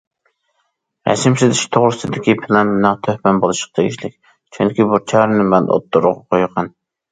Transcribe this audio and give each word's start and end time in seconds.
رەسىم 1.09 1.35
سېتىش 1.41 1.61
توغرىسىدىكى 1.77 2.35
پىلان 2.39 2.71
مېنىڭ 2.71 2.97
تۆھپەم 3.09 3.43
بولۇشقا 3.45 3.71
تېگىشلىك، 3.81 4.19
چۈنكى، 4.59 4.91
بۇ 4.95 5.03
چارىنى 5.15 5.49
مەن 5.55 5.73
ئوتتۇرىغا 5.79 6.19
قويغان. 6.27 6.77